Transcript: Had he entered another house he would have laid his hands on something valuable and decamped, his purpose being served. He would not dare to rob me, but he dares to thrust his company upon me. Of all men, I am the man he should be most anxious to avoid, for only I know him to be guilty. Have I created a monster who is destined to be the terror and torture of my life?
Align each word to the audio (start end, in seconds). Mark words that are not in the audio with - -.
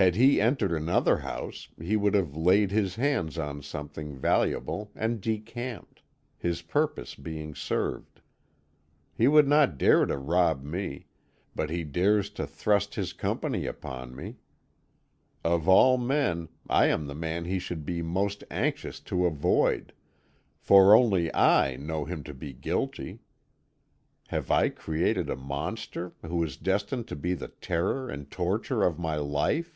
Had 0.00 0.14
he 0.14 0.40
entered 0.40 0.70
another 0.70 1.16
house 1.16 1.70
he 1.76 1.96
would 1.96 2.14
have 2.14 2.36
laid 2.36 2.70
his 2.70 2.94
hands 2.94 3.36
on 3.36 3.62
something 3.62 4.16
valuable 4.16 4.92
and 4.94 5.20
decamped, 5.20 6.02
his 6.36 6.62
purpose 6.62 7.16
being 7.16 7.52
served. 7.52 8.20
He 9.12 9.26
would 9.26 9.48
not 9.48 9.76
dare 9.76 10.06
to 10.06 10.16
rob 10.16 10.62
me, 10.62 11.06
but 11.52 11.68
he 11.68 11.82
dares 11.82 12.30
to 12.34 12.46
thrust 12.46 12.94
his 12.94 13.12
company 13.12 13.66
upon 13.66 14.14
me. 14.14 14.36
Of 15.42 15.68
all 15.68 15.98
men, 15.98 16.48
I 16.70 16.86
am 16.86 17.08
the 17.08 17.14
man 17.16 17.46
he 17.46 17.58
should 17.58 17.84
be 17.84 18.00
most 18.00 18.44
anxious 18.52 19.00
to 19.00 19.26
avoid, 19.26 19.92
for 20.60 20.94
only 20.94 21.28
I 21.34 21.74
know 21.74 22.04
him 22.04 22.22
to 22.22 22.32
be 22.34 22.52
guilty. 22.52 23.18
Have 24.28 24.48
I 24.52 24.68
created 24.68 25.28
a 25.28 25.34
monster 25.34 26.12
who 26.24 26.40
is 26.44 26.56
destined 26.56 27.08
to 27.08 27.16
be 27.16 27.34
the 27.34 27.48
terror 27.48 28.08
and 28.08 28.30
torture 28.30 28.84
of 28.84 28.96
my 29.00 29.16
life? 29.16 29.74